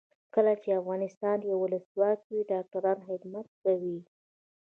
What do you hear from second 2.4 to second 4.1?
ډاکټران خدمت کوي.